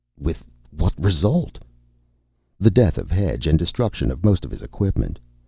"With 0.17 0.43
what 0.71 0.99
result?" 0.99 1.59
"The 2.59 2.71
death 2.71 2.97
of 2.97 3.11
Hedge 3.11 3.45
and 3.45 3.59
destruction 3.59 4.09
of 4.09 4.25
most 4.25 4.43
of 4.43 4.49
his 4.49 4.63
equipment. 4.63 5.19